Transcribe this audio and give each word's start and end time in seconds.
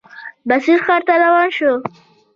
بصرې 0.47 0.75
ښار 0.85 1.01
ته 1.07 1.13
روان 1.23 1.49
شو. 1.57 1.73